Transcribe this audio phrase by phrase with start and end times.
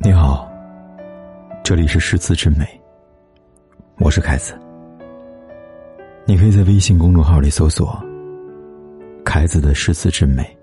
[0.00, 0.48] 你好，
[1.64, 2.64] 这里是诗词之美，
[3.98, 4.56] 我是凯子。
[6.24, 8.00] 你可以在微信公众号里搜索
[9.26, 10.56] “凯子的诗词之美”，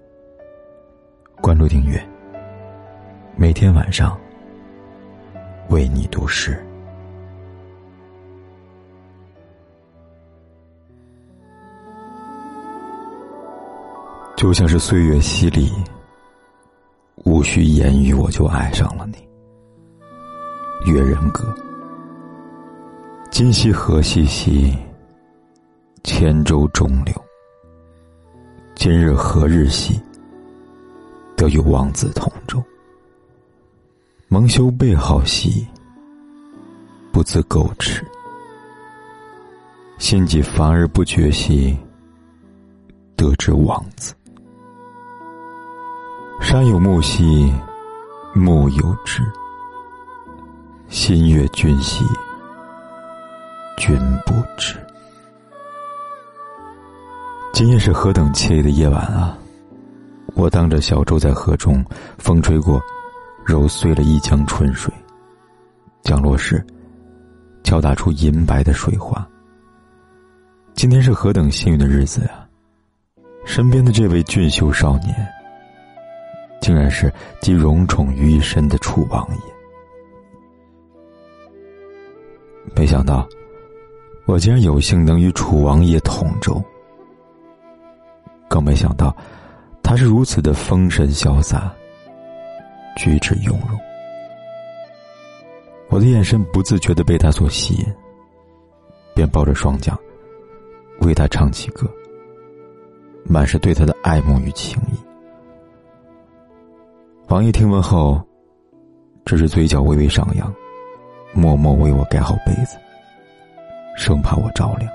[1.42, 2.02] 关注订阅，
[3.36, 4.18] 每天晚上
[5.68, 6.58] 为你读诗。
[14.38, 15.74] 就像是岁月洗礼，
[17.26, 19.25] 无需言语，我就爱上了你。
[20.86, 21.52] 月人歌，
[23.32, 24.78] 今夕何夕兮？
[26.04, 27.26] 千舟中流。
[28.76, 30.00] 今日何日兮？
[31.36, 32.64] 得与王子同舟。
[34.28, 35.68] 蒙羞被好兮，
[37.12, 38.06] 不自苟耻。
[39.98, 41.76] 心悸烦而不绝兮，
[43.16, 44.14] 得知王子。
[46.40, 47.52] 山有木兮，
[48.36, 49.24] 木有枝。
[50.88, 52.06] 心悦君兮，
[53.78, 54.76] 君不知。
[57.54, 59.38] 今夜是何等惬意的夜晚啊！
[60.36, 61.84] 我当着小舟在河中，
[62.18, 62.80] 风吹过，
[63.44, 64.94] 揉碎了一江春水。
[66.04, 66.64] 降落时，
[67.64, 69.28] 敲打出银白的水花。
[70.76, 72.46] 今天是何等幸运的日子呀！
[73.44, 75.16] 身边的这位俊秀少年，
[76.62, 79.55] 竟然是集荣宠于一身的楚王爷。
[82.74, 83.28] 没想到，
[84.26, 86.64] 我竟然有幸能与楚王爷同舟。
[88.48, 89.16] 更没想到，
[89.84, 91.72] 他是如此的风神潇洒，
[92.98, 93.80] 举止雍容。
[95.90, 97.86] 我的眼神不自觉的被他所吸引，
[99.14, 99.98] 便抱着双桨，
[101.02, 101.90] 为他唱起歌，
[103.24, 104.98] 满是对他的爱慕与情意。
[107.28, 108.22] 王爷听闻后，
[109.26, 110.54] 只是嘴角微微上扬。
[111.36, 112.78] 默默为我盖好被子，
[113.98, 114.90] 生怕我着凉。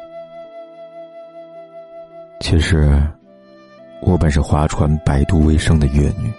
[2.40, 2.98] 其实，
[4.00, 6.32] 我本是划船摆渡为生的乐女。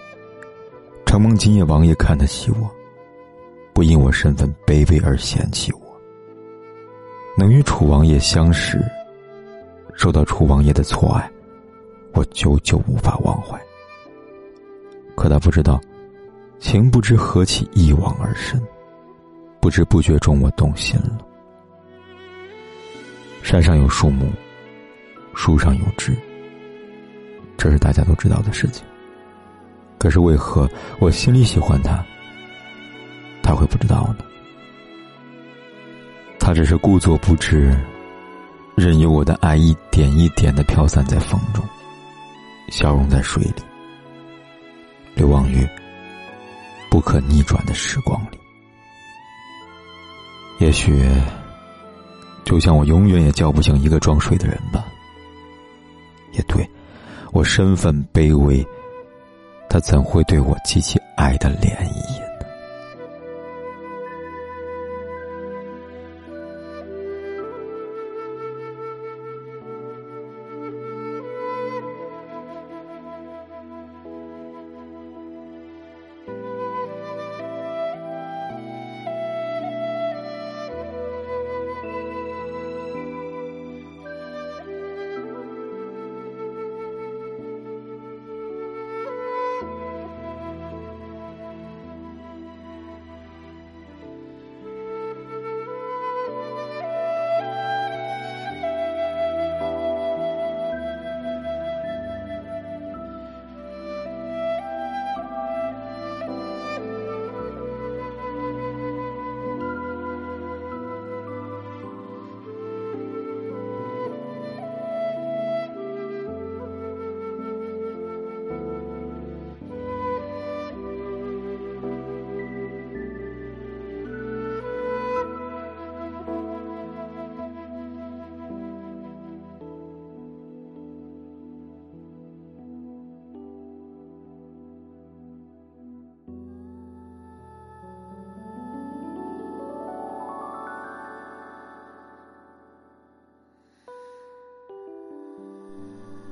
[1.06, 2.67] 承蒙今夜王爷看得起我，
[3.73, 5.79] 不因我身份卑微而嫌弃我。
[7.38, 8.84] 能与楚王爷相识，
[9.94, 11.29] 受到楚王爷的错爱，
[12.13, 13.59] 我久久无法忘怀。
[15.16, 15.79] 可他不知道，
[16.59, 18.59] 情不知何其一往而深。
[19.61, 21.19] 不知不觉中，我动心了。
[23.44, 24.29] 山上有树木，
[25.35, 26.17] 树上有枝，
[27.57, 28.83] 这是大家都知道的事情。
[29.99, 30.67] 可是为何
[30.99, 32.03] 我心里喜欢他，
[33.44, 34.25] 他会不知道呢？
[36.39, 37.72] 他只是故作不知，
[38.75, 41.63] 任由我的爱一点一点的飘散在风中，
[42.69, 43.61] 消融在水里，
[45.13, 45.67] 流亡于
[46.89, 48.41] 不可逆转的时光里。
[50.61, 51.03] 也许，
[52.45, 54.85] 就像我永远也叫不醒一个装睡的人吧。
[56.33, 56.69] 也对，
[57.31, 58.63] 我身份卑微，
[59.67, 62.00] 他怎会对我激起爱的涟漪？